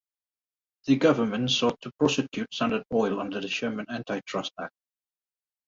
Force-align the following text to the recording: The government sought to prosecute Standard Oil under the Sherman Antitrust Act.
The 0.87 0.95
government 0.95 1.51
sought 1.51 1.79
to 1.81 1.91
prosecute 1.99 2.51
Standard 2.51 2.85
Oil 2.91 3.19
under 3.19 3.39
the 3.39 3.47
Sherman 3.47 3.85
Antitrust 3.87 4.51
Act. 4.59 4.73